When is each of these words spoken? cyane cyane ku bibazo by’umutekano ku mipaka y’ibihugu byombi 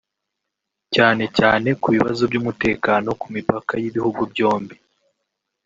cyane 0.93 1.23
cyane 1.37 1.69
ku 1.81 1.87
bibazo 1.95 2.23
by’umutekano 2.29 3.09
ku 3.21 3.27
mipaka 3.35 3.73
y’ibihugu 3.81 4.21
byombi 4.31 4.75